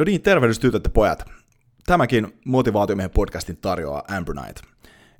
No 0.00 0.04
niin, 0.04 0.22
tervehdys 0.22 0.58
tytöt 0.58 0.84
ja 0.84 0.90
pojat. 0.90 1.24
Tämäkin 1.86 2.40
motivaatiomiehen 2.44 3.10
podcastin 3.10 3.56
tarjoaa 3.56 4.02
Amber 4.08 4.34
Night. 4.34 4.64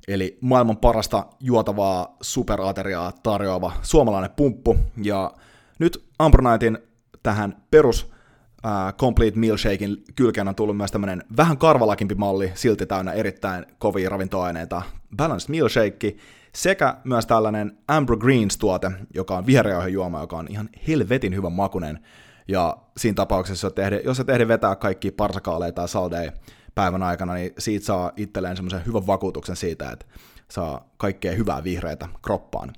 Eli 0.07 0.37
maailman 0.41 0.77
parasta 0.77 1.25
juotavaa 1.39 2.17
superateriaa 2.21 3.11
tarjoava 3.23 3.71
suomalainen 3.81 4.31
pumppu. 4.35 4.77
Ja 5.03 5.31
nyt 5.79 6.05
Amber 6.19 6.41
Nightin 6.41 6.77
tähän 7.23 7.63
perus 7.71 8.03
uh, 8.03 8.93
Complete 8.97 9.39
Meal 9.39 9.57
Shakein 9.57 10.03
kylkeen 10.15 10.47
on 10.47 10.55
tullut 10.55 10.77
myös 10.77 10.91
tämmöinen 10.91 11.23
vähän 11.37 11.57
karvalakimpi 11.57 12.15
malli, 12.15 12.51
silti 12.55 12.85
täynnä 12.85 13.11
erittäin 13.11 13.65
kovia 13.79 14.09
ravintoaineita, 14.09 14.81
Balanced 15.17 15.49
Meal 15.49 15.69
Shake, 15.69 16.15
sekä 16.55 16.97
myös 17.03 17.25
tällainen 17.25 17.77
Amber 17.87 18.17
Greens-tuote, 18.17 18.91
joka 19.13 19.37
on 19.37 19.45
vihreä 19.45 19.87
juoma, 19.87 20.21
joka 20.21 20.37
on 20.37 20.47
ihan 20.49 20.69
helvetin 20.87 21.35
hyvän 21.35 21.53
makunen. 21.53 21.99
Ja 22.47 22.77
siinä 22.97 23.15
tapauksessa, 23.15 23.65
jos 23.67 23.73
tehde, 23.73 24.01
jos 24.05 24.21
tehdä 24.25 24.47
vetää 24.47 24.75
kaikki 24.75 25.11
parsakaaleja 25.11 25.71
tai 25.71 25.87
saldeja 25.87 26.31
päivän 26.75 27.03
aikana, 27.03 27.33
niin 27.33 27.53
siitä 27.57 27.85
saa 27.85 28.11
itselleen 28.17 28.55
semmoisen 28.55 28.85
hyvän 28.85 29.07
vakuutuksen 29.07 29.55
siitä, 29.55 29.91
että 29.91 30.05
saa 30.51 30.89
kaikkea 30.97 31.31
hyvää 31.31 31.63
vihreitä 31.63 32.07
kroppaan. 32.21 32.73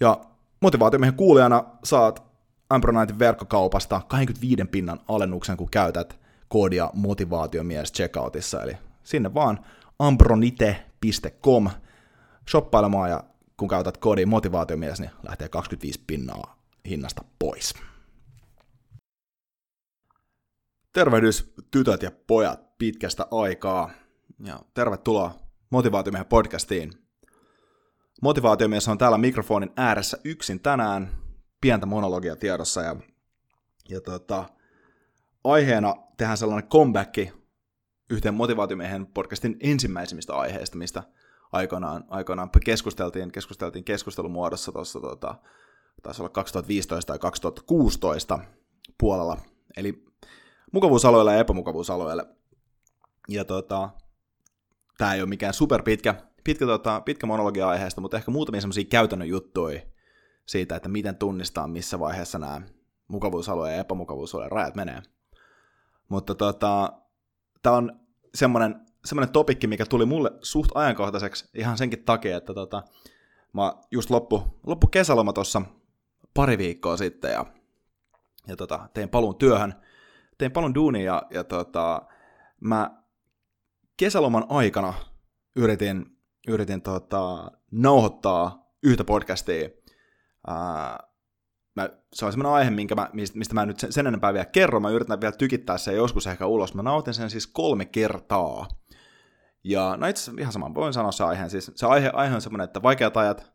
Ja 0.00 0.20
motivaatiomiehen 0.60 1.16
kuulijana 1.16 1.64
saat 1.84 2.34
Ambronite 2.70 3.18
verkkokaupasta 3.18 4.00
25 4.08 4.64
pinnan 4.64 5.00
alennuksen, 5.08 5.56
kun 5.56 5.70
käytät 5.70 6.18
koodia 6.48 6.90
motivaatiomies 6.94 7.92
checkoutissa, 7.92 8.62
eli 8.62 8.72
sinne 9.02 9.34
vaan 9.34 9.64
ambronite.com 9.98 11.70
shoppailemaan 12.50 13.10
ja 13.10 13.24
kun 13.56 13.68
käytät 13.68 13.96
koodi 13.96 14.26
motivaatiomies, 14.26 15.00
niin 15.00 15.10
lähtee 15.28 15.48
25 15.48 16.00
pinnaa 16.06 16.56
hinnasta 16.88 17.24
pois. 17.38 17.74
Tervehdys 20.94 21.54
tytöt 21.70 22.02
ja 22.02 22.10
pojat 22.26 22.78
pitkästä 22.78 23.26
aikaa. 23.30 23.90
Ja 24.44 24.60
tervetuloa 24.74 25.34
Motivaatiomiehen 25.70 26.26
podcastiin. 26.26 26.92
Motivaatiomies 28.22 28.88
on 28.88 28.98
täällä 28.98 29.18
mikrofonin 29.18 29.72
ääressä 29.76 30.18
yksin 30.24 30.60
tänään, 30.60 31.10
pientä 31.60 31.86
monologia 31.86 32.36
tiedossa 32.36 32.82
ja, 32.82 32.96
ja 33.88 34.00
tota, 34.00 34.44
aiheena 35.44 35.94
tehdään 36.16 36.38
sellainen 36.38 36.70
comeback 36.70 37.14
yhteen 38.10 38.34
Motivaatiomiehen 38.34 39.06
podcastin 39.06 39.56
ensimmäisimmistä 39.60 40.34
aiheista, 40.34 40.78
mistä 40.78 41.02
aikoinaan, 41.52 42.04
aikoinaan 42.08 42.50
keskusteltiin, 42.64 43.32
keskusteltiin 43.32 43.84
keskustelumuodossa 43.84 44.72
tuossa, 44.72 45.00
tota, 45.00 45.34
taisi 46.02 46.22
olla 46.22 46.28
2015 46.28 47.12
tai 47.12 47.18
2016 47.18 48.38
puolella, 48.98 49.38
eli 49.76 50.04
mukavuusalueelle 50.74 51.32
ja 51.32 51.38
epämukavuusalueelle. 51.38 52.26
Ja 53.28 53.44
tota, 53.44 53.90
tämä 54.98 55.14
ei 55.14 55.20
ole 55.20 55.28
mikään 55.28 55.54
super 55.54 55.82
pitkä, 55.82 56.14
pitkä, 56.44 56.66
tota, 56.66 57.00
pitkä 57.00 57.26
monologia 57.26 57.68
aiheesta, 57.68 58.00
mutta 58.00 58.16
ehkä 58.16 58.30
muutamia 58.30 58.60
semmoisia 58.60 58.84
käytännön 58.84 59.28
juttuja 59.28 59.80
siitä, 60.46 60.76
että 60.76 60.88
miten 60.88 61.16
tunnistaa, 61.16 61.66
missä 61.66 62.00
vaiheessa 62.00 62.38
nämä 62.38 62.62
mukavuusalueen 63.08 63.74
ja 63.74 63.80
epämukavuusalueen 63.80 64.52
rajat 64.52 64.74
menee. 64.74 65.02
Mutta 66.08 66.34
tota, 66.34 66.92
tämä 67.62 67.76
on 67.76 68.00
semmoinen, 68.34 68.80
semmoinen 69.04 69.32
topikki, 69.32 69.66
mikä 69.66 69.86
tuli 69.86 70.06
mulle 70.06 70.30
suht 70.42 70.70
ajankohtaiseksi 70.74 71.48
ihan 71.54 71.78
senkin 71.78 72.04
takia, 72.04 72.36
että 72.36 72.54
tota, 72.54 72.82
mä 73.52 73.74
just 73.90 74.10
loppu, 74.10 74.42
loppu 74.66 74.86
kesäloma 74.86 75.32
tuossa 75.32 75.62
pari 76.34 76.58
viikkoa 76.58 76.96
sitten 76.96 77.32
ja, 77.32 77.46
ja 78.46 78.56
tota, 78.56 78.88
tein 78.94 79.08
paluun 79.08 79.36
työhön– 79.36 79.74
tein 80.38 80.52
paljon 80.52 80.74
duunia 80.74 81.04
ja, 81.04 81.22
ja 81.30 81.44
tota, 81.44 82.02
mä 82.60 83.04
kesäloman 83.96 84.44
aikana 84.48 84.94
yritin, 85.56 86.06
yritin 86.48 86.82
tota, 86.82 87.50
nauhoittaa 87.70 88.70
yhtä 88.82 89.04
podcastia. 89.04 89.68
Ää, 90.46 90.98
mä, 91.76 91.88
se 92.12 92.24
on 92.24 92.32
semmoinen 92.32 92.52
aihe, 92.52 92.70
minkä 92.70 92.94
mä, 92.94 93.10
mistä 93.12 93.54
mä 93.54 93.66
nyt 93.66 93.80
sen, 93.80 93.92
sen 93.92 94.06
enempää 94.06 94.32
vielä 94.32 94.44
kerron. 94.44 94.82
Mä 94.82 94.90
yritän 94.90 95.20
vielä 95.20 95.32
tykittää 95.32 95.78
sen 95.78 95.96
joskus 95.96 96.26
ehkä 96.26 96.46
ulos. 96.46 96.74
Mä 96.74 96.82
nautin 96.82 97.14
sen 97.14 97.30
siis 97.30 97.46
kolme 97.46 97.84
kertaa. 97.84 98.68
Ja 99.64 99.96
no 99.96 100.06
itse 100.06 100.32
ihan 100.38 100.52
sama, 100.52 100.74
voin 100.74 100.92
sanoa 100.92 101.12
se 101.12 101.24
aiheen. 101.24 101.50
Siis 101.50 101.72
se 101.74 101.86
aihe, 101.86 102.10
aihe 102.12 102.34
on 102.34 102.40
semmoinen, 102.40 102.64
että 102.64 102.82
vaikeat 102.82 103.16
ajat, 103.16 103.52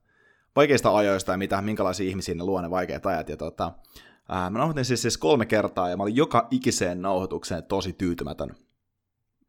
vaikeista 0.55 0.95
ajoista 0.95 1.31
ja 1.31 1.37
mitä, 1.37 1.61
minkälaisia 1.61 2.09
ihmisiä 2.09 2.35
ne 2.35 2.43
luo 2.43 2.61
ne 2.61 2.69
vaikeat 2.69 3.05
ajat. 3.05 3.29
Ja 3.29 3.37
tota, 3.37 3.71
Ää, 4.29 4.49
mä 4.49 4.59
nauhoitin 4.59 4.85
siis, 4.85 5.01
siis 5.01 5.17
kolme 5.17 5.45
kertaa 5.45 5.89
ja 5.89 5.97
mä 5.97 6.03
olin 6.03 6.15
joka 6.15 6.47
ikiseen 6.51 7.01
nauhoitukseen 7.01 7.63
tosi 7.63 7.93
tyytymätön. 7.93 8.55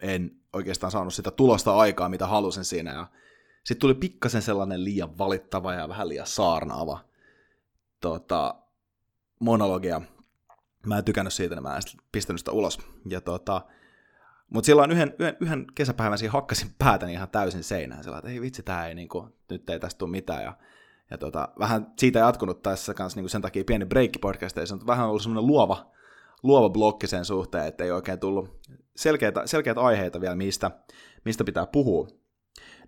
En 0.01 0.31
oikeastaan 0.53 0.91
saanut 0.91 1.15
sitä 1.15 1.31
tulosta 1.31 1.77
aikaa, 1.77 2.09
mitä 2.09 2.27
halusin 2.27 2.65
siinä. 2.65 2.93
Ja 2.93 3.07
sitten 3.65 3.81
tuli 3.81 3.95
pikkasen 3.95 4.43
sellainen 4.43 4.85
liian 4.85 5.19
valittava 5.19 5.75
ja 5.75 5.89
vähän 5.89 6.09
liian 6.09 6.27
saarnaava 6.27 7.05
tota, 8.01 8.55
monologia. 9.41 10.01
Mä 10.87 10.99
en 10.99 11.05
tykännyt 11.05 11.33
siitä, 11.33 11.55
niin 11.55 11.63
mä 11.63 11.77
en 11.77 11.83
pistänyt 12.13 12.41
sitä 12.41 12.53
ulos. 12.53 12.79
Ja 13.09 13.21
tota, 13.21 13.63
mutta 14.51 14.67
silloin 14.67 14.91
yhden, 14.91 15.15
yhden, 15.19 15.37
yhden 15.41 15.67
kesäpäivän 15.75 16.19
siinä 16.19 16.33
hakkasin 16.33 16.75
päätäni 16.79 17.13
ihan 17.13 17.29
täysin 17.29 17.65
seinään. 17.65 18.05
Sillä 18.05 18.19
että 18.19 18.31
ei 18.31 18.41
vitsi, 18.41 18.63
tää 18.63 18.87
ei, 18.87 18.95
niinku, 18.95 19.29
nyt 19.51 19.71
ei 19.71 19.81
tästä 19.81 19.99
tule 19.99 20.11
mitään. 20.11 20.43
Ja 20.43 20.57
ja 21.11 21.19
tota, 21.19 21.49
vähän 21.59 21.93
siitä 21.99 22.19
jatkunut 22.19 22.63
tässä 22.63 22.95
kanssa 22.95 23.21
niin 23.21 23.29
sen 23.29 23.43
takia 23.43 23.65
pieni 23.65 23.87
break 23.87 24.11
podcasteissa, 24.21 24.75
mutta 24.75 24.87
vähän 24.87 25.09
ollut 25.09 25.23
semmoinen 25.23 25.47
luova, 25.47 25.91
luova 26.43 26.69
blokki 26.69 27.07
sen 27.07 27.25
suhteen, 27.25 27.67
että 27.67 27.85
ei 27.85 27.91
oikein 27.91 28.19
tullut 28.19 28.61
selkeitä, 28.97 29.47
selkeitä 29.47 29.81
aiheita 29.81 30.21
vielä, 30.21 30.35
mistä, 30.35 30.71
mistä 31.25 31.45
pitää 31.45 31.67
puhua. 31.67 32.09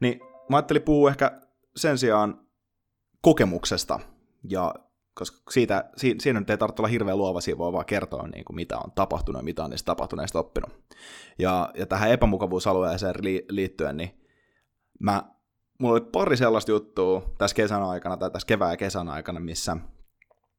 Niin 0.00 0.20
mä 0.50 0.56
ajattelin 0.56 0.82
puhua 0.82 1.10
ehkä 1.10 1.40
sen 1.76 1.98
sijaan 1.98 2.46
kokemuksesta, 3.22 4.00
ja 4.48 4.74
koska 5.14 5.50
siitä, 5.50 5.90
siinä 5.96 6.40
nyt 6.40 6.50
ei 6.50 6.58
tarvitse 6.58 6.82
olla 6.82 6.88
hirveän 6.88 7.18
luova, 7.18 7.40
siinä 7.40 7.58
voi 7.58 7.72
vaan 7.72 7.86
kertoa, 7.86 8.28
niin 8.28 8.44
kuin 8.44 8.56
mitä 8.56 8.78
on 8.78 8.92
tapahtunut 8.94 9.40
ja 9.40 9.44
mitä 9.44 9.64
on 9.64 9.70
niistä 9.70 9.86
tapahtuneista 9.86 10.38
oppinut. 10.38 10.70
Ja, 11.38 11.70
ja 11.74 11.86
tähän 11.86 12.10
epämukavuusalueeseen 12.10 13.14
liittyen, 13.48 13.96
niin 13.96 14.20
mä 15.00 15.22
mulla 15.78 15.92
oli 15.92 16.08
pari 16.12 16.36
sellaista 16.36 16.70
juttua 16.70 17.34
tässä 17.38 17.54
kesän 17.54 17.82
aikana 17.82 18.16
tai 18.16 18.30
tässä 18.30 18.46
kevään 18.46 18.70
ja 18.70 18.76
kesän 18.76 19.08
aikana, 19.08 19.40
missä, 19.40 19.76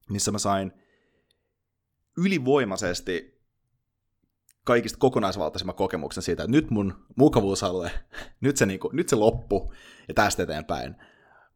missä 0.09 0.31
mä 0.31 0.38
sain 0.38 0.72
ylivoimaisesti 2.18 3.41
kaikista 4.66 5.00
kokonaisvaltaisemman 5.00 5.75
kokemuksen 5.75 6.24
siitä, 6.24 6.44
että 6.44 6.51
nyt 6.51 6.72
mun 6.72 7.06
mukavuusalue, 7.16 7.91
nyt 8.41 8.57
se, 8.57 8.66
niinku, 8.66 8.90
nyt 8.94 9.09
se 9.09 9.16
loppu 9.16 9.74
ja 10.07 10.13
tästä 10.13 10.44
eteenpäin 10.44 10.96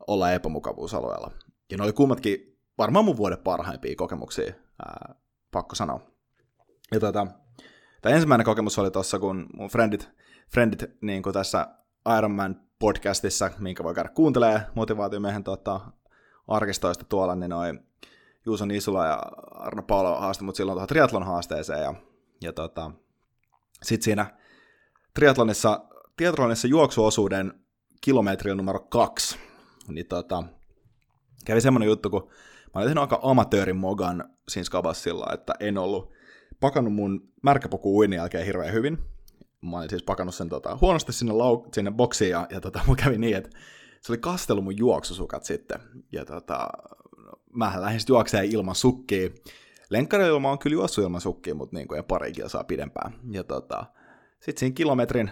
olla 0.08 0.32
epämukavuusalueella. 0.32 1.32
Ja 1.72 1.78
ne 1.78 1.84
oli 1.84 1.94
kummatkin 1.94 2.60
varmaan 2.78 3.06
mun 3.06 3.18
vuoden 3.18 3.38
parhaimpia 3.38 3.96
kokemuksia, 3.96 4.54
ää, 4.86 5.16
pakko 5.52 5.76
sanoa. 5.76 6.00
Ja 6.92 7.00
tota, 7.00 7.28
tämä 8.02 8.16
ensimmäinen 8.16 8.46
kokemus 8.46 8.80
oli 8.80 8.92
tuossa, 8.92 9.20
kun 9.20 9.48
mun 9.54 9.70
friendit, 9.70 10.10
friendit 10.52 10.84
niin 11.02 11.24
tässä 11.34 11.68
Ironman 12.18 12.67
podcastissa, 12.80 13.52
minkä 13.60 13.84
voi 13.84 13.96
käydä 13.96 14.10
kuuntelee. 14.10 14.62
Motivaatiomiehen 14.76 15.44
tota, 15.44 15.82
arkistoista 16.48 17.06
tuolla, 17.06 17.36
niin 17.36 17.50
noin 17.50 17.80
Juuso 18.46 18.66
Nisula 18.66 19.06
ja 19.06 19.22
Arno 19.52 19.84
Paolo 19.84 20.20
haasti 20.20 20.44
mut 20.44 20.56
silloin 20.56 20.76
tuohon 20.76 20.88
triatlon 20.88 21.26
haasteeseen 21.26 21.82
ja, 21.82 21.94
ja 22.42 22.54
tota, 22.54 22.92
sitten 23.84 24.04
siinä 24.04 24.38
triatlonissa, 25.14 25.86
triatlonissa 26.18 26.68
juoksuosuuden 26.68 27.54
kilometri 28.02 28.52
on 28.52 28.58
numero 28.58 28.80
kaksi, 28.80 29.40
niin 29.88 30.08
tota, 30.08 30.44
kävi 31.46 31.62
semmoinen 31.62 31.88
juttu, 31.88 32.10
kun 32.10 32.30
mä 32.76 32.82
olin 32.82 32.88
tehnyt 32.88 33.02
aika 33.02 33.20
amatöörin 33.24 33.76
mogan 33.76 34.30
siinä 34.48 34.64
skabassilla, 34.64 35.34
että 35.34 35.54
en 35.60 35.78
ollut 35.78 36.12
pakannut 36.60 36.94
mun 36.94 37.34
märkäpuku 37.44 37.98
uinin 37.98 38.18
jälkeen 38.18 38.46
hirveän 38.46 38.74
hyvin, 38.74 39.00
mä 39.62 39.78
olin 39.78 39.90
siis 39.90 40.04
pakannut 40.04 40.36
sen 40.36 40.50
tota, 40.50 40.78
huonosti 40.82 41.14
sinne, 41.14 41.34
lau- 41.34 41.70
sinne 41.74 41.92
boksiin 41.92 42.32
ja, 42.32 42.48
ja 42.50 42.62
tota, 42.62 42.80
mun 42.88 42.96
kävi 42.96 43.18
niin, 43.18 43.38
että 43.38 43.50
se 44.02 44.12
oli 44.12 44.18
kastelu 44.18 44.62
mun 44.62 44.78
juoksusukat 44.78 45.44
sitten. 45.44 45.80
Ja 46.12 46.26
tota, 46.26 46.70
mä 47.54 47.74
lähdin 47.76 48.00
sitten 48.00 48.14
juokseen 48.14 48.52
ilman 48.52 48.76
sukkia. 48.76 49.30
Lenkkareilla 49.90 50.50
on 50.52 50.60
kyllä 50.60 50.74
juossut 50.74 51.04
ilman 51.04 51.22
sukkia, 51.22 51.56
mutta 51.56 51.76
niin 51.76 51.88
kuin 51.88 52.04
pari 52.04 52.34
saa 52.48 52.64
pidempään. 52.64 53.14
Ja 53.32 53.44
tota, 53.44 53.86
sitten 54.40 54.60
siinä 54.60 54.74
kilometrin, 54.74 55.32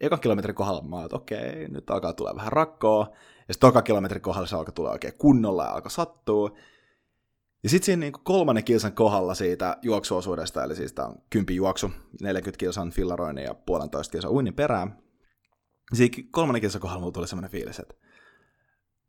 eka 0.00 0.18
kilometrin 0.18 0.54
kohdalla 0.54 0.82
mä 0.82 1.04
että 1.04 1.16
okei, 1.16 1.68
nyt 1.68 1.90
alkaa 1.90 2.12
tulla 2.12 2.36
vähän 2.36 2.52
rakkoa. 2.52 3.08
Ja 3.48 3.54
sitten 3.54 3.68
toka 3.68 3.82
kilometrin 3.82 4.22
kohdalla 4.22 4.46
se 4.46 4.56
alkaa 4.56 4.72
tulla 4.72 4.90
oikein 4.90 5.14
kunnolla 5.18 5.64
ja 5.64 5.70
alkaa 5.70 5.90
sattua. 5.90 6.56
Ja 7.66 7.70
sitten 7.70 7.86
siinä 7.86 8.00
niinku 8.00 8.20
kolmannen 8.24 8.64
kilsan 8.64 8.92
kohdalla 8.92 9.34
siitä 9.34 9.76
juoksuosuudesta, 9.82 10.64
eli 10.64 10.76
siis 10.76 10.92
tämä 10.92 11.08
on 11.08 11.22
kympi 11.30 11.56
juoksu, 11.56 11.90
40 12.22 12.58
kilsan 12.58 12.90
fillaroinnin 12.90 13.44
ja 13.44 13.54
puolentoista 13.54 14.12
kilsan 14.12 14.30
uinnin 14.30 14.54
perään. 14.54 14.98
Siinä 15.94 16.28
kolmannen 16.30 16.60
kilsan 16.60 16.80
kohdalla 16.80 17.00
mulla 17.00 17.12
tuli 17.12 17.28
semmoinen 17.28 17.50
fiilis, 17.50 17.78
että 17.78 17.94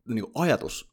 niinku 0.07 0.31
ajatus 0.35 0.91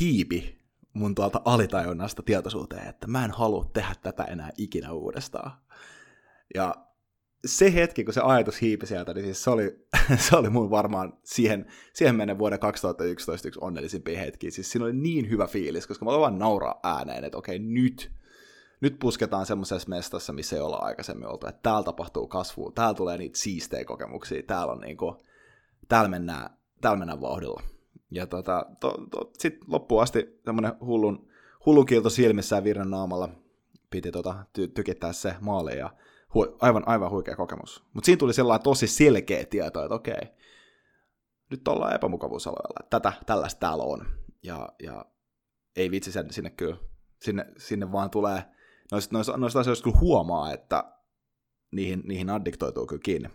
hiipi 0.00 0.64
mun 0.92 1.14
tuolta 1.14 1.42
alitajunnasta 1.44 2.22
tietoisuuteen, 2.22 2.88
että 2.88 3.06
mä 3.06 3.24
en 3.24 3.30
halua 3.30 3.70
tehdä 3.72 3.94
tätä 4.02 4.24
enää 4.24 4.50
ikinä 4.58 4.92
uudestaan. 4.92 5.52
Ja 6.54 6.83
se 7.44 7.74
hetki, 7.74 8.04
kun 8.04 8.14
se 8.14 8.20
ajatus 8.20 8.60
hiipi 8.60 8.86
sieltä, 8.86 9.14
niin 9.14 9.24
siis 9.24 9.44
se 9.44 9.50
oli, 9.50 9.86
se 10.28 10.36
oli 10.36 10.50
mun 10.50 10.70
varmaan 10.70 11.18
siihen, 11.24 11.66
siihen 11.92 12.14
mennä 12.14 12.38
vuoden 12.38 12.58
2011 12.58 13.48
yksi 13.48 13.60
onnellisimpia 13.62 14.18
hetkiä. 14.18 14.50
Siis 14.50 14.70
siinä 14.70 14.84
oli 14.84 14.92
niin 14.92 15.30
hyvä 15.30 15.46
fiilis, 15.46 15.86
koska 15.86 16.04
mä 16.04 16.10
olin 16.10 16.20
vaan 16.20 16.38
nauraa 16.38 16.80
ääneen, 16.82 17.24
että 17.24 17.38
okei, 17.38 17.58
nyt, 17.58 18.12
nyt 18.80 18.98
pusketaan 18.98 19.46
semmoisessa 19.46 19.88
mestassa, 19.88 20.32
missä 20.32 20.56
ei 20.56 20.62
olla 20.62 20.76
aikaisemmin 20.76 21.28
oltu, 21.28 21.46
että 21.46 21.60
täällä 21.62 21.82
tapahtuu 21.82 22.26
kasvua, 22.26 22.72
täällä 22.74 22.94
tulee 22.94 23.18
niitä 23.18 23.38
siistejä 23.38 23.84
kokemuksia, 23.84 24.42
täällä 24.42 24.72
on 24.72 24.80
niinku, 24.80 25.16
täällä 25.88 26.08
mennään, 26.08 26.50
täällä 26.80 26.98
mennään 26.98 27.20
vauhdilla. 27.20 27.62
Ja 28.10 28.26
tota, 28.26 28.66
to, 28.80 28.94
to, 29.10 29.30
sitten 29.38 29.68
loppuun 29.68 30.02
asti 30.02 30.40
semmoinen 30.44 30.72
hullun, 30.80 31.28
hullun 31.66 31.86
kiilto 31.86 32.10
silmissä 32.10 32.56
ja 32.56 32.64
virran 32.64 32.90
naamalla 32.90 33.28
piti 33.90 34.10
tota, 34.10 34.44
ty- 34.58 34.72
tykittää 34.74 35.12
se 35.12 35.34
maali 35.40 35.78
ja 35.78 35.90
hu- 36.34 36.56
aivan, 36.60 36.88
aivan 36.88 37.10
huikea 37.10 37.36
kokemus. 37.36 37.84
Mutta 37.94 38.06
siinä 38.06 38.18
tuli 38.18 38.34
sellainen 38.34 38.64
tosi 38.64 38.86
selkeä 38.86 39.44
tieto, 39.44 39.84
että 39.84 39.94
okei, 39.94 40.20
nyt 41.50 41.68
ollaan 41.68 41.94
epämukavuusalueella, 41.94 42.86
tätä, 42.90 43.12
tällaista 43.26 43.60
täällä 43.60 43.84
on. 43.84 44.06
Ja, 44.42 44.68
ja 44.82 45.04
ei 45.76 45.90
vitsi 45.90 46.12
sen, 46.12 46.32
sinne 46.32 46.50
kyllä, 46.50 46.76
sinne, 47.22 47.46
sinne 47.58 47.92
vaan 47.92 48.10
tulee, 48.10 48.42
noista, 48.92 49.16
noista, 49.16 49.36
noista 49.36 49.60
asioista 49.60 49.84
kyllä 49.84 49.98
huomaa, 50.00 50.52
että 50.52 50.84
niihin, 51.72 52.02
niihin 52.04 52.30
addiktoituu 52.30 52.86
kyllä 52.86 53.02
kiinni. 53.04 53.28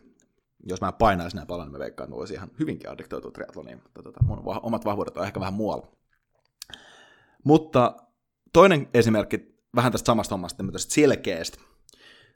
Jos 0.64 0.82
mä 0.82 0.92
painaisin 0.92 1.36
näin 1.36 1.48
paljon, 1.48 1.68
niin 1.68 1.72
mä 1.72 1.80
veikkaan, 1.80 2.10
että 2.24 2.34
ihan 2.34 2.52
hyvinkin 2.60 2.90
addiktoitua 2.90 3.32
triatloniin, 3.32 3.82
mutta 3.84 4.04
tota, 4.04 4.24
mun 4.24 4.42
omat 4.46 4.86
vahvuudet 4.86 5.18
on 5.18 5.26
ehkä 5.26 5.40
vähän 5.40 5.54
muualla. 5.54 5.88
Mutta 7.44 7.96
toinen 8.54 8.90
esimerkki 8.94 9.60
vähän 9.76 9.92
tästä 9.92 10.06
samasta 10.06 10.34
hommasta, 10.34 10.64
tästä 10.72 10.94
selkeästä, 10.94 11.62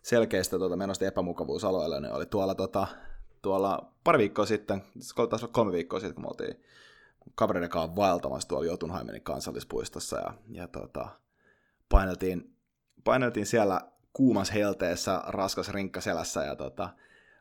selkeästä 0.04 0.58
tuota, 0.58 0.76
menosta 0.76 1.06
epämukavuusalueelle, 1.06 2.02
niin 2.02 2.14
oli 2.14 2.26
tuolla, 2.26 2.56
tuota, 2.56 2.88
tuolla 3.42 3.92
pari 4.04 4.20
viikkoa 4.20 4.46
sitten, 4.46 4.84
olla 5.18 5.48
kolme 5.48 5.72
viikkoa 5.72 6.00
sitten, 6.00 6.16
kun 6.16 6.24
me 6.24 6.28
oltiin 6.28 6.64
kavereiden 7.36 7.70
kanssa 7.70 7.96
vaeltamassa 7.96 8.48
tuolla 8.48 8.66
Jotunheimenin 8.66 9.22
kansallispuistossa, 9.22 10.18
ja, 10.18 10.34
ja 10.52 10.68
tuota, 10.68 11.10
paineltiin, 11.90 12.56
paineltiin 13.04 13.46
siellä 13.46 13.82
kuumas 14.14 14.54
helteessä, 14.54 15.22
raskas 15.28 15.70
rinkka 15.70 16.02
selässä, 16.02 16.44
ja 16.44 16.56
tuota, 16.56 16.90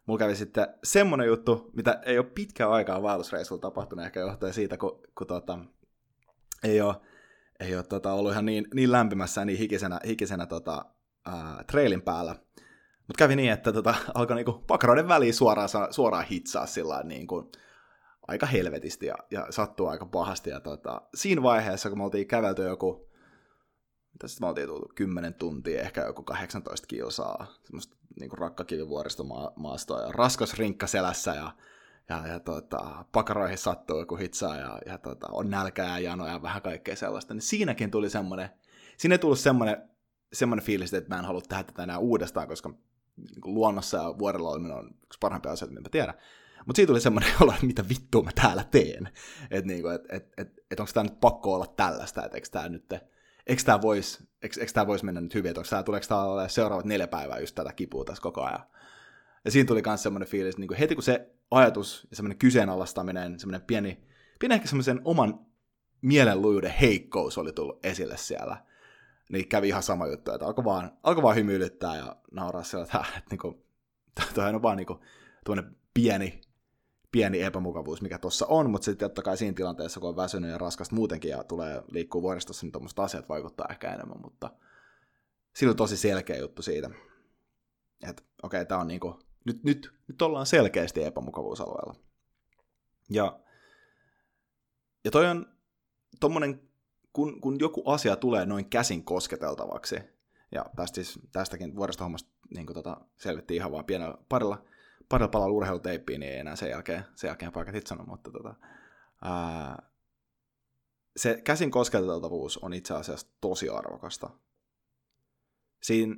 mulla 0.07 0.19
kävi 0.19 0.37
sitten 0.37 0.67
semmonen 0.85 1.27
juttu, 1.27 1.71
mitä 1.73 2.01
ei 2.05 2.19
ole 2.19 2.27
pitkään 2.27 2.71
aikaa 2.71 3.03
vaellusreissulla 3.03 3.61
tapahtunut, 3.61 4.05
ehkä 4.05 4.21
johtuen 4.21 4.55
siitä, 4.55 4.77
kun, 4.77 5.01
kun 5.15 5.27
tuota, 5.27 5.59
ei 6.65 6.81
ole 6.81 6.97
ei 7.63 7.77
ole 7.77 7.83
tota, 7.83 8.13
ollut 8.13 8.33
ihan 8.33 8.47
niin, 8.47 8.69
niin 8.75 8.93
lämpimässä 8.93 9.41
ja 9.41 9.45
niin 9.45 9.59
hikisenä, 9.59 10.01
hikisenä 10.07 10.47
tota, 10.47 10.85
ää, 11.27 11.65
trailin 11.67 12.03
päällä. 12.03 12.37
Mutta 13.13 13.25
kävi 13.25 13.37
niin, 13.37 13.53
että 13.53 13.73
tota, 13.73 13.95
alkoi 14.15 14.37
niinku 14.37 14.53
pakaroiden 14.53 15.09
väliin 15.09 15.35
suoraan, 15.35 15.69
suoraan 15.91 16.25
hitsaa 16.25 16.67
sillä 16.67 17.03
niinku, 17.03 17.53
aika 18.29 18.47
helvetisti 18.47 19.07
ja, 19.07 19.15
ja 19.31 19.47
sattuu 19.51 19.87
aika 19.87 20.07
pahasti. 20.07 20.51
Ja 20.51 20.61
tota, 20.61 21.03
siinä 21.15 21.43
vaiheessa, 21.43 21.89
kun 21.89 21.99
me 21.99 22.05
oltiin 22.05 22.27
kävelty 22.27 22.63
joku, 22.63 23.11
mitä 24.13 24.29
sitten 24.29 24.45
me 24.45 24.49
oltiin 24.49 24.69
tullut 24.69 24.93
10 24.95 25.35
tuntia, 25.35 25.81
ehkä 25.81 26.01
joku 26.01 26.23
18 26.23 26.87
kilsaa, 26.87 27.47
semmoista 27.65 27.97
niinku 28.21 28.37
rakkakivivuoristomaastoa 28.37 30.01
ja 30.01 30.13
raskas 30.13 30.55
rinkka 30.55 30.87
selässä 30.87 31.35
ja 31.35 31.53
ja, 32.09 32.27
ja 32.27 32.41
tota, 32.41 33.05
pakaroihin 33.13 33.59
sattuu 33.59 33.99
joku 33.99 34.17
hitsaa 34.17 34.57
ja, 34.57 34.79
ja 34.87 34.99
tota, 34.99 35.27
on 35.33 35.51
nälkää 35.51 35.89
ja 35.89 35.99
janoja 35.99 36.33
ja 36.33 36.43
vähän 36.43 36.63
kaikkea 36.63 36.97
sellaista, 36.97 37.35
niin 37.35 37.43
siinäkin 37.43 37.91
tuli 37.91 38.11
semmoinen, 38.11 38.51
siinä 38.97 39.15
ei 39.15 39.19
tullut 39.19 39.39
semmoinen, 39.39 39.89
semmoinen 40.33 40.67
fiilis, 40.67 40.95
että 40.95 41.15
mä 41.15 41.19
en 41.19 41.25
halua 41.25 41.41
tehdä 41.41 41.63
tätä 41.63 41.83
enää 41.83 41.99
uudestaan, 41.99 42.49
koska 42.49 42.75
niin 43.17 43.55
luonnossa 43.55 43.97
ja 43.97 44.19
vuorella 44.19 44.51
oleminen 44.51 44.77
on 44.77 44.91
yksi 45.05 45.19
parhaimpia 45.21 45.53
asioita, 45.53 45.75
mitä 45.75 45.91
tiedän. 45.91 46.15
Mutta 46.67 46.77
siitä 46.77 46.91
tuli 46.91 47.01
semmoinen 47.01 47.33
olo, 47.41 47.53
että 47.53 47.67
mitä 47.67 47.85
vittua 47.89 48.23
mä 48.23 48.31
täällä 48.35 48.65
teen. 48.65 49.09
Että 49.51 49.67
niinku, 49.67 49.89
et, 49.89 50.03
et, 50.09 50.33
et, 50.37 50.49
et 50.71 50.81
onko 50.81 50.93
tämä 50.95 51.05
nyt 51.05 51.21
pakko 51.21 51.55
olla 51.55 51.67
tällaista, 51.67 52.25
että 52.25 52.37
eikö 52.37 52.49
tämä 52.51 52.69
nyt, 52.69 52.93
eikö 53.47 53.63
tämä 53.65 53.83
voisi 53.83 54.25
vois 54.87 55.03
mennä 55.03 55.21
nyt 55.21 55.35
hyvin, 55.35 55.51
että 55.51 55.83
tuleeko 55.83 56.07
tämä 56.09 56.23
olla 56.23 56.49
seuraavat 56.49 56.85
neljä 56.85 57.07
päivää 57.07 57.39
just 57.39 57.55
tätä 57.55 57.73
kipua 57.73 58.05
tässä 58.05 58.23
koko 58.23 58.43
ajan. 58.43 58.67
Ja 59.45 59.51
siinä 59.51 59.67
tuli 59.67 59.83
myös 59.87 60.03
semmoinen 60.03 60.29
fiilis, 60.29 60.59
niin 60.59 60.75
heti 60.79 60.95
kun 60.95 61.05
se 61.05 61.31
ajatus 61.51 62.07
ja 62.11 62.17
semmoinen 62.17 62.39
kyseenalaistaminen, 62.39 63.39
semmoinen 63.39 63.67
pieni, 63.67 64.05
pieni 64.39 64.55
ehkä 64.55 64.69
semmoisen 64.69 65.01
oman 65.05 65.47
mielenlujuuden 66.03 66.75
heikkous 66.81 67.39
oli 67.39 67.53
tullut 67.53 67.87
esille 67.87 68.17
siellä, 68.17 68.57
niin 69.33 69.49
kävi 69.49 69.69
ihan 69.69 69.83
sama 69.83 70.07
juttu, 70.07 70.33
että 70.33 70.47
alkoi 70.47 70.65
vaan, 70.65 70.99
alkoi 71.03 71.23
vaan 71.23 71.37
hymyilyttää 71.37 71.97
ja 71.97 72.17
nauraa 72.33 72.63
sillä, 72.63 72.85
että, 72.85 73.05
että 73.09 73.31
niin 73.31 73.39
kuin, 73.39 73.65
toi 74.35 74.49
on 74.49 74.63
vaan 74.63 74.77
niin 74.77 74.87
kuin, 74.87 74.99
pieni, 75.95 76.41
pieni 77.13 77.43
epämukavuus, 77.43 78.03
mikä 78.03 78.19
tuossa 78.19 78.47
on, 78.47 78.71
mutta 78.71 78.85
sitten 78.85 79.09
totta 79.09 79.23
kai 79.23 79.37
siinä 79.37 79.55
tilanteessa, 79.55 80.01
kun 80.01 80.09
on 80.09 80.17
väsynyt 80.17 80.51
ja 80.51 80.59
raskasta 80.59 80.95
muutenkin 80.95 81.31
ja 81.31 81.45
tulee 81.45 81.83
liikkuu 81.91 82.23
vuoristossa, 82.23 82.67
niin 82.67 82.73
tuommoista 82.73 83.05
asiat 83.05 83.29
vaikuttaa 83.29 83.67
ehkä 83.71 83.95
enemmän, 83.95 84.21
mutta 84.23 84.51
siinä 85.57 85.71
on 85.71 85.77
tosi 85.77 85.97
selkeä 85.97 86.37
juttu 86.37 86.63
siitä, 86.63 86.91
että 88.09 88.23
okei, 88.43 88.61
okay, 88.61 88.67
tämä 88.67 88.81
on 88.81 88.89
niinku 88.89 89.19
nyt, 89.45 89.65
nyt, 89.65 89.93
nyt 90.09 90.23
ollaan 90.23 90.47
selkeästi 90.47 91.05
epämukavuusalueella. 91.05 91.95
Ja, 93.11 93.41
ja 95.05 95.11
toi 95.11 95.27
on 95.27 95.47
tommonen, 96.21 96.72
kun, 97.13 97.41
kun 97.41 97.61
joku 97.61 97.91
asia 97.91 98.17
tulee 98.17 98.47
noin 98.47 98.71
käsin 98.71 99.05
kosketeltavaksi, 99.05 99.97
ja 100.53 100.67
tästä 100.77 100.95
siis, 100.95 101.19
tästäkin 101.33 101.77
vuodesta 101.77 102.05
hommasta 102.05 102.31
niin 102.55 102.67
tota, 102.67 103.01
selvittiin 103.17 103.57
ihan 103.57 103.73
vaan 103.73 103.85
pienellä 103.85 104.19
parilla, 104.29 104.65
parilla 105.09 105.29
palalla 105.29 105.55
urheiluteippiä, 105.55 106.19
niin 106.19 106.33
ei 106.33 106.39
enää 106.39 106.57
sen 106.57 106.71
jälkeen, 106.71 107.05
sen 107.15 107.29
jälkeen 107.29 107.53
paikat 107.53 107.75
hitsannut, 107.75 108.07
mutta 108.07 108.31
tota, 108.31 108.55
ää, 109.23 109.83
se 111.17 111.41
käsin 111.45 111.71
kosketeltavuus 111.71 112.59
on 112.59 112.75
itse 112.75 112.95
asiassa 112.95 113.27
tosi 113.41 113.69
arvokasta. 113.69 114.31
Siinä 115.83 116.17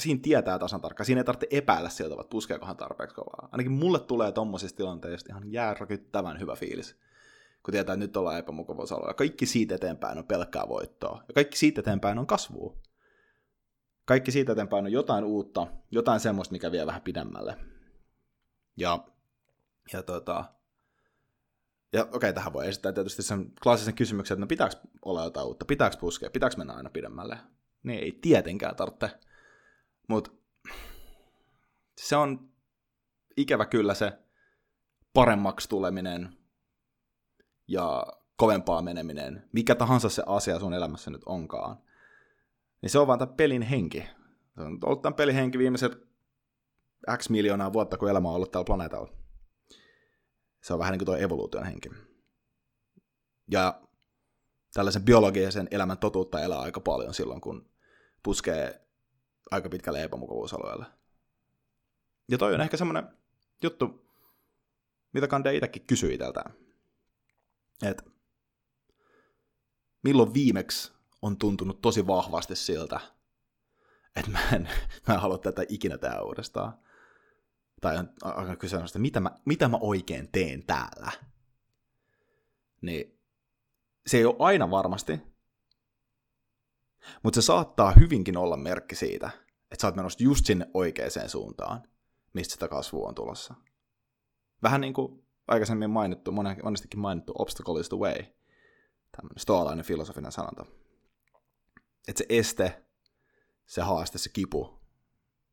siinä 0.00 0.20
tietää 0.22 0.58
tasan 0.58 0.80
tarkkaan. 0.80 1.06
Siinä 1.06 1.20
ei 1.20 1.24
tarvitse 1.24 1.46
epäillä 1.50 1.88
sieltä, 1.88 2.14
että 2.20 2.30
puskeekohan 2.30 2.76
tarpeeksi 2.76 3.16
kovaa. 3.16 3.48
Ainakin 3.52 3.72
mulle 3.72 4.00
tulee 4.00 4.32
tommosista 4.32 4.76
tilanteista 4.76 5.32
ihan 5.32 5.52
jääräkyttävän 5.52 6.40
hyvä 6.40 6.56
fiilis, 6.56 6.96
kun 7.62 7.72
tietää, 7.72 7.92
että 7.92 8.06
nyt 8.06 8.16
ollaan 8.16 8.38
epämukavuusalueella. 8.38 9.14
Kaikki 9.14 9.46
siitä 9.46 9.74
eteenpäin 9.74 10.18
on 10.18 10.26
pelkkää 10.26 10.68
voittoa. 10.68 11.22
Ja 11.28 11.34
kaikki 11.34 11.58
siitä 11.58 11.80
eteenpäin 11.80 12.18
on 12.18 12.26
kasvua. 12.26 12.76
Kaikki 14.04 14.30
siitä 14.30 14.52
eteenpäin 14.52 14.84
on 14.84 14.92
jotain 14.92 15.24
uutta, 15.24 15.66
jotain 15.90 16.20
semmoista, 16.20 16.52
mikä 16.52 16.72
vie 16.72 16.86
vähän 16.86 17.02
pidemmälle. 17.02 17.56
Ja, 18.76 19.04
ja 19.92 20.02
tota, 20.02 20.44
ja 21.92 22.02
okei, 22.02 22.16
okay, 22.16 22.32
tähän 22.32 22.52
voi 22.52 22.68
esittää 22.68 22.92
tietysti 22.92 23.22
sen 23.22 23.52
klassisen 23.62 23.94
kysymyksen, 23.94 24.34
että 24.34 24.40
no 24.40 24.46
pitääkö 24.46 24.76
olla 25.04 25.24
jotain 25.24 25.46
uutta, 25.46 25.64
pitääkö 25.64 25.96
puskea, 25.96 26.30
pitääkö 26.30 26.56
mennä 26.56 26.72
aina 26.72 26.90
pidemmälle. 26.90 27.38
Niin 27.82 28.00
ei 28.00 28.18
tietenkään 28.22 28.76
tarvitse. 28.76 29.10
Mutta 30.08 30.30
se 32.00 32.16
on 32.16 32.50
ikävä 33.36 33.66
kyllä 33.66 33.94
se 33.94 34.12
paremmaksi 35.14 35.68
tuleminen 35.68 36.39
ja 37.70 38.06
kovempaa 38.36 38.82
meneminen, 38.82 39.48
mikä 39.52 39.74
tahansa 39.74 40.08
se 40.08 40.22
asia 40.26 40.58
sun 40.58 40.74
elämässä 40.74 41.10
nyt 41.10 41.22
onkaan, 41.26 41.76
niin 42.82 42.90
se 42.90 42.98
on 42.98 43.06
vaan 43.06 43.18
tämän 43.18 43.34
pelin 43.34 43.62
henki. 43.62 44.04
Se 44.54 44.62
on 44.62 44.78
ollut 44.84 45.02
tämän 45.02 45.14
pelin 45.14 45.34
henki 45.34 45.58
viimeiset 45.58 45.92
X 47.16 47.28
miljoonaa 47.28 47.72
vuotta, 47.72 47.96
kun 47.96 48.10
elämä 48.10 48.28
on 48.28 48.34
ollut 48.34 48.50
tällä 48.50 48.64
planeetalla. 48.64 49.12
Se 50.60 50.72
on 50.72 50.78
vähän 50.78 50.92
niin 50.92 50.98
kuin 50.98 51.06
tuo 51.06 51.16
evoluution 51.16 51.64
henki. 51.64 51.90
Ja 53.50 53.80
tällaisen 54.74 55.04
biologisen 55.04 55.68
elämän 55.70 55.98
totuutta 55.98 56.40
elää 56.40 56.60
aika 56.60 56.80
paljon 56.80 57.14
silloin, 57.14 57.40
kun 57.40 57.70
puskee 58.22 58.80
aika 59.50 59.68
pitkälle 59.68 60.02
epämukavuusalueelle. 60.02 60.86
Ja 62.28 62.38
toi 62.38 62.54
on 62.54 62.60
ehkä 62.60 62.76
semmoinen 62.76 63.08
juttu, 63.62 64.06
mitä 65.12 65.28
Kande 65.28 65.54
itsekin 65.54 65.86
kysyi 65.86 66.14
itseltään. 66.14 66.54
Että 67.82 68.02
milloin 70.02 70.34
viimeksi 70.34 70.92
on 71.22 71.36
tuntunut 71.36 71.80
tosi 71.80 72.06
vahvasti 72.06 72.56
siltä, 72.56 73.00
että 74.16 74.30
mä 74.30 74.48
en, 74.52 74.68
mä 75.08 75.14
en 75.14 75.20
halua 75.20 75.38
tätä 75.38 75.62
ikinä 75.68 75.98
tehdä 75.98 76.20
uudestaan. 76.20 76.78
Tai 77.80 77.98
on 77.98 78.12
aika 78.22 78.56
kyseenalaista, 78.56 78.98
mitä 78.98 79.20
mä, 79.20 79.30
mitä 79.44 79.68
mä 79.68 79.78
oikein 79.80 80.28
teen 80.32 80.66
täällä. 80.66 81.12
Niin 82.80 83.20
se 84.06 84.16
ei 84.16 84.24
ole 84.24 84.36
aina 84.38 84.70
varmasti, 84.70 85.20
mutta 87.22 87.42
se 87.42 87.44
saattaa 87.44 87.92
hyvinkin 87.92 88.36
olla 88.36 88.56
merkki 88.56 88.94
siitä, 88.94 89.30
että 89.70 89.80
sä 89.82 89.86
oot 89.86 89.96
menossa 89.96 90.24
just 90.24 90.46
sinne 90.46 90.70
oikeaan 90.74 91.28
suuntaan, 91.28 91.82
mistä 92.32 92.52
sitä 92.52 92.68
kasvua 92.68 93.08
on 93.08 93.14
tulossa. 93.14 93.54
Vähän 94.62 94.80
niin 94.80 94.94
kuin 94.94 95.24
aikaisemmin 95.50 95.90
mainittu, 95.90 96.32
monestikin 96.62 97.00
mainittu 97.00 97.32
obstacle 97.38 97.80
is 97.80 97.88
the 97.88 97.96
way, 97.96 98.14
tämmöinen 99.16 99.38
stoalainen 99.38 99.84
filosofinen 99.84 100.32
sanonta. 100.32 100.66
Että 102.08 102.18
se 102.18 102.26
este, 102.28 102.84
se 103.66 103.80
haaste, 103.82 104.18
se 104.18 104.30
kipu, 104.30 104.80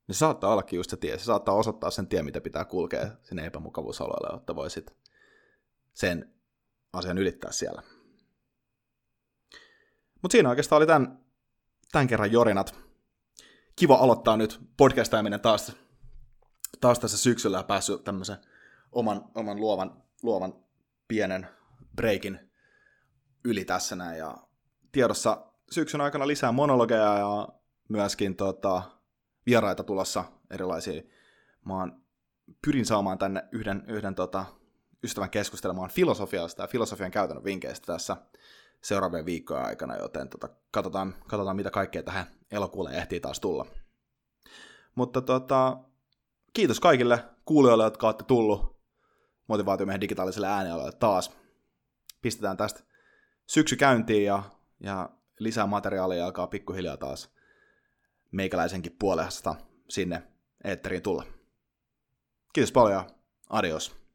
niin 0.08 0.16
se 0.16 0.20
saattaa 0.20 0.54
ollakin 0.54 0.78
just 0.78 0.90
se 0.90 0.98
tie. 0.98 1.18
Se 1.18 1.24
saattaa 1.24 1.56
osoittaa 1.56 1.92
sen 1.92 2.08
tie, 2.08 2.24
mitä 2.24 2.42
pitää 2.42 2.66
kulkea 2.66 3.08
sinne 3.24 3.46
epämukavuusalueelle, 3.46 4.36
jotta 4.36 4.56
voisit 4.56 4.96
sen 5.94 6.34
asian 6.94 7.18
ylittää 7.18 7.52
siellä. 7.52 7.84
Mutta 10.22 10.34
siinä 10.34 10.50
oikeastaan 10.50 10.78
oli 10.78 10.88
tämän, 10.88 11.20
tämän 11.92 12.08
kerran 12.08 12.32
jorinat. 12.32 12.76
Kiva 13.76 13.96
aloittaa 13.96 14.38
nyt 14.38 14.60
podcastaaminen 14.78 15.42
taas, 15.42 15.72
taas 16.82 17.00
tässä 17.00 17.18
syksyllä 17.18 17.58
ja 17.58 17.64
päässyt 17.64 18.04
tämmöisen 18.04 18.38
oman, 18.98 19.26
oman 19.36 19.60
luovan, 19.60 20.04
luovan 20.24 20.54
pienen 21.08 21.48
breakin 21.96 22.52
yli 23.46 23.66
tässä 23.66 23.96
näin. 23.96 24.18
Ja 24.18 24.38
tiedossa 24.92 25.46
syksyn 25.72 26.02
aikana 26.02 26.28
lisää 26.28 26.52
monologeja 26.52 27.18
ja 27.18 27.48
myöskin 27.90 28.36
tota, 28.36 28.82
vieraita 29.46 29.84
tulossa 29.84 30.24
erilaisia. 30.52 31.02
Mä 31.66 31.80
oon, 31.80 32.02
pyrin 32.66 32.86
saamaan 32.86 33.18
tänne 33.18 33.44
yhden, 33.52 33.84
yhden 33.88 34.16
tota, 34.16 34.46
ystävän 35.04 35.30
keskustelemaan 35.30 35.90
filosofiasta 35.90 36.64
ja 36.64 36.68
filosofian 36.68 37.12
käytännön 37.12 37.44
vinkkeistä 37.44 37.86
tässä 37.94 38.18
seuraavien 38.82 39.26
viikkojen 39.26 39.66
aikana, 39.66 39.98
joten 39.98 40.30
tota, 40.30 40.50
katsotaan, 40.72 41.16
katsotaan, 41.28 41.56
mitä 41.56 41.72
kaikkea 41.72 42.04
tähän 42.04 42.28
elokuulle 42.52 42.92
ehtii 42.92 43.20
taas 43.20 43.40
tulla. 43.40 43.66
Mutta 44.96 45.22
tota, 45.22 45.78
kiitos 46.54 46.80
kaikille 46.80 47.24
kuulijoille, 47.46 47.84
jotka 47.84 48.08
olette 48.08 48.24
tullut 48.24 48.77
motivaatiomiehen 49.48 50.02
digitaaliselle 50.02 50.48
äänialalle 50.48 50.92
taas. 50.92 51.38
Pistetään 52.22 52.58
tästä 52.58 52.80
syksy 53.48 53.76
käyntiin 53.76 54.26
ja, 54.26 54.44
ja 54.80 55.10
lisää 55.40 55.66
materiaalia 55.66 56.26
alkaa 56.26 56.48
pikkuhiljaa 56.48 56.98
taas 56.98 57.30
meikäläisenkin 58.32 58.96
puolesta 59.00 59.56
sinne 59.90 60.24
eetteriin 60.64 61.02
tulla. 61.02 61.24
Kiitos 62.54 62.72
paljon, 62.72 63.04
adios. 63.50 64.07